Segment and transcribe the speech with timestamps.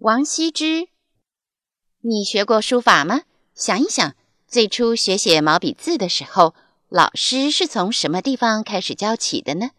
[0.00, 0.88] 王羲之，
[2.00, 3.20] 你学过书法吗？
[3.54, 6.54] 想一想，最初学写毛笔字的时候，
[6.88, 9.72] 老师是从什么地方开始教起的呢？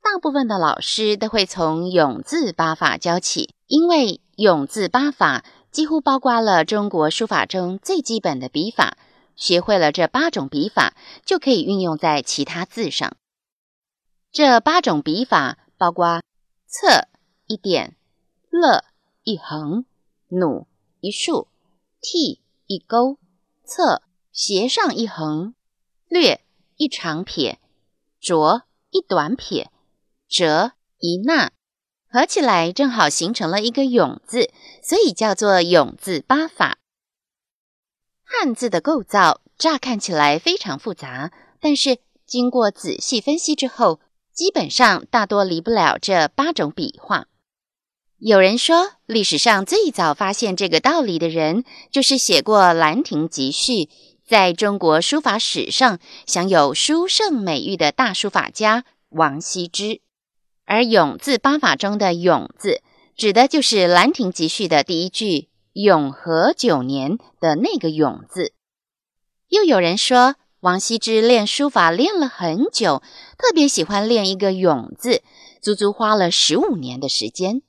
[0.00, 8.96] 大部分的老师都会从永字八法教起，因为永字八法几乎包括了中国书法中最基本的笔法。
[9.34, 13.16] 学会了这八种笔法，就可以运用在其他字上。
[14.30, 16.22] 这八种笔法包括
[16.68, 17.08] 侧
[17.48, 17.96] 一点、
[18.48, 18.84] 勒。
[19.24, 19.84] 一横，
[20.28, 20.66] 弩
[21.00, 21.46] 一竖，
[22.00, 23.18] 替一勾，
[23.64, 25.54] 侧斜上一横，
[26.08, 26.40] 略
[26.76, 27.60] 一长撇，
[28.20, 29.70] 着一短撇，
[30.28, 31.52] 折一捺，
[32.08, 34.50] 合起来正好形成了一个“永”字，
[34.82, 36.78] 所以叫做永字八法。
[38.24, 44.00] 汉字的构造乍看起来非常复杂，但是经过仔细分析之后，
[44.32, 47.28] 基本上大多离不了这八种笔画。
[48.24, 53.72] 有人说，历史上最早发现这个道理的人，就是写过《兰亭集序》，
[54.24, 60.02] 在中国书法史上享有书圣美誉的大书法家王羲之。
[60.64, 62.80] 而“永”字八法中的“永”字，
[63.16, 68.52] 指的就是《兰亭集序》的第一句“永和九年”的那个“永”字。
[69.48, 73.02] 又有人说，王羲之练书法练了很久，
[73.36, 75.22] 特别喜欢练一个“永”字，
[75.60, 77.62] 足足花了十五年的时间。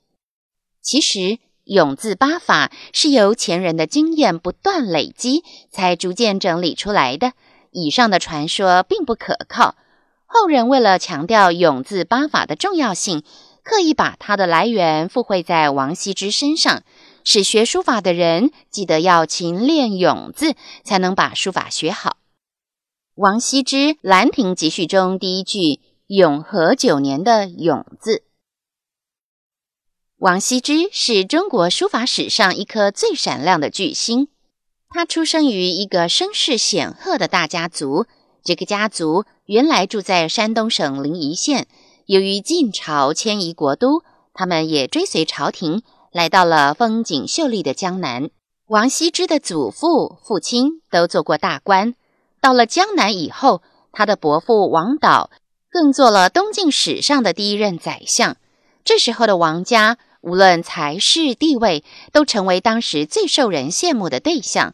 [0.84, 7.32] 其实永字八法是由前人的经验不断累积，才逐渐整理出来的。
[7.72, 9.76] 以上的传说并不可靠。
[10.26, 13.24] 后人为了强调永字八法的重要性，
[13.64, 16.84] 刻意把它的来源附会在王羲之身上，
[17.24, 22.18] 使学书法的人记得要勤练永字，才能把书法学好。
[23.16, 28.24] 王羲之《兰亭集序》中第一句“永和九年”的“永”字。
[30.24, 34.30] 王羲之是中国书法史上一颗最闪亮的巨星。
[34.90, 38.06] 他出生于一个声势显赫的大家族。
[38.42, 41.68] 这个家族原来住在山东省临沂县。
[42.06, 44.02] 由于晋朝迁移国都，
[44.34, 48.30] 他们也追随朝廷来到了风景秀丽的江南。
[48.68, 51.96] 王羲之的祖父、父亲都做过大官。
[52.40, 53.62] 到了江南以后，
[53.92, 55.30] 他的伯父王导
[55.70, 58.38] 更做了东晋史上的第一任宰相。
[58.86, 59.98] 这时候的王家。
[60.24, 64.74] 无论才势地位，都成为当时最受人羡慕的对象。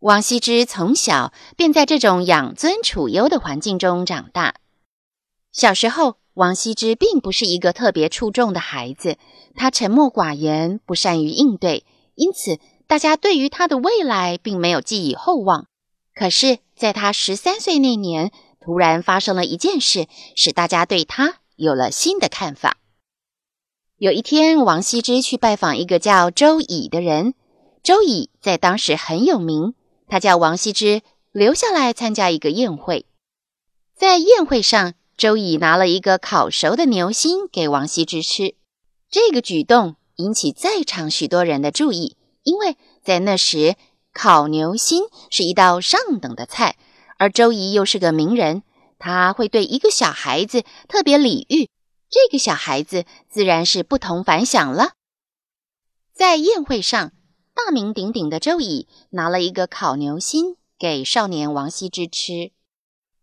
[0.00, 4.56] 王羲之从小便在这种养尊处优的环境中长大。
[5.52, 9.16] 小时候，王羲之并不是一个特别出众的孩子，
[9.54, 11.84] 他沉默寡言，不善于应对，
[12.14, 15.66] 因此大家对于他的未来并没有寄以厚望。
[16.14, 20.06] 可是，在他十三岁那年，突然发生了一件事，
[20.36, 22.76] 使大家对他有了新的看法。
[24.00, 27.34] 有一天，王羲之去拜访一个叫周乙的人。
[27.82, 29.74] 周乙在当时很有名，
[30.08, 31.02] 他叫王羲之
[31.32, 33.04] 留下来参加一个宴会。
[33.94, 38.54] 在宴会上，周乙拿了一个烤熟的牛心给王羲之吃。
[39.10, 43.76] 这个举动引起在场许多人的注意，因为在那时，
[44.14, 46.78] 烤牛心是一道上等的菜，
[47.18, 48.62] 而周乙又是个名人，
[48.98, 51.68] 他会对一个小孩子特别礼遇。
[52.10, 54.94] 这个小孩子自然是不同凡响了。
[56.12, 57.12] 在宴会上，
[57.54, 62.50] 大名鼎鼎的周乙拿了一个烤牛心给少年王羲之吃。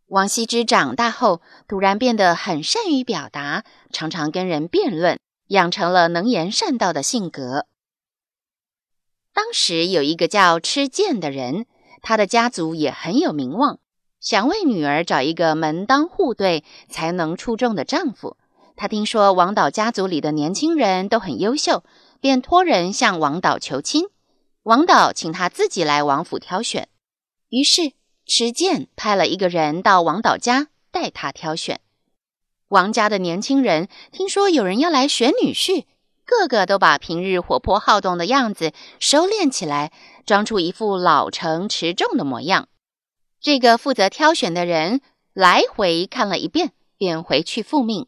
[0.07, 7.65] 王羲之长大后，突然变得很善于表达，常常跟人辩论，养成了能言善道的性格。
[9.33, 11.65] 当时有一个叫吃剑的人，
[12.01, 13.79] 他的家族也很有名望，
[14.21, 18.36] 想为女儿找一个门当户对、才能出众的丈夫。
[18.77, 21.83] 他听说王导家族里的年轻人都很优秀，
[22.21, 24.06] 便托人向王导求亲。
[24.63, 26.88] 王导请他自己来王府挑选。
[27.50, 27.91] 于是
[28.25, 31.81] 持剑派了一个人到王导家带他挑选。
[32.69, 35.85] 王家的年轻人听说有人要来选女婿，
[36.23, 39.91] 个个都把平日活泼好动的样子收敛起来，
[40.25, 42.69] 装出一副老成持重的模样。
[43.41, 45.01] 这个负责挑选的人。
[45.33, 48.07] 来回看了一遍，便回去复命。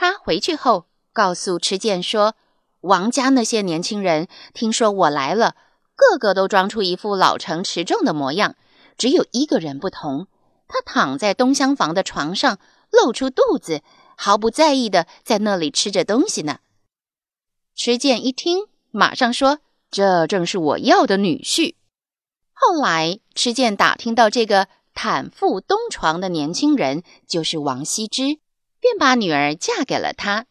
[0.00, 2.36] 他回去后告诉池剑说
[2.82, 5.56] ：“王家那些年轻人听说我来了，
[5.96, 8.54] 个个都装出一副老成持重的模样，
[8.96, 10.28] 只有一个人不同，
[10.68, 12.60] 他躺在东厢房的床上，
[12.92, 13.82] 露出肚子，
[14.16, 16.60] 毫不在意的在那里吃着东西呢。”
[17.74, 19.58] 池剑一听，马上说
[19.90, 21.74] ：“这正是我要的女婿。”
[22.54, 28.38] 后来，池剑打听到这个坦腹东床的年轻人就是王羲之。
[28.80, 30.46] 便把女儿嫁给了他，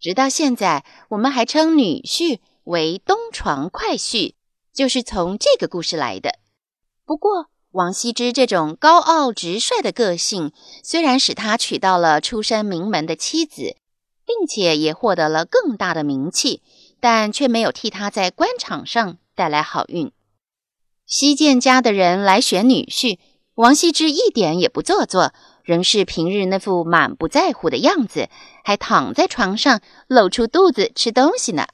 [0.00, 4.34] 直到现在，我们还称女婿为东床快婿，
[4.72, 6.38] 就是从这个故事来的。
[7.04, 10.52] 不过，王羲之这种高傲直率的个性，
[10.82, 13.76] 虽然使他娶到了出身名门的妻子，
[14.24, 16.62] 并且也获得了更大的名气，
[17.00, 20.10] 但却没有替他在官场上带来好运。
[21.04, 23.18] 西涧家的人来选女婿，
[23.56, 25.32] 王羲之一点也不做作。
[25.64, 28.28] 仍是平日那副满不在乎的样子，
[28.62, 31.66] 还躺在床上露出肚子吃东西呢。